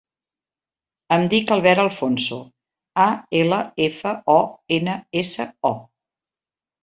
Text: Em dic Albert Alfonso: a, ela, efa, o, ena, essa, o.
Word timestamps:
Em 1.17 1.25
dic 1.33 1.51
Albert 1.55 1.81
Alfonso: 1.81 2.39
a, 3.03 3.05
ela, 3.41 3.59
efa, 3.89 4.13
o, 4.37 4.41
ena, 4.79 4.95
essa, 5.21 5.45
o. 5.73 5.75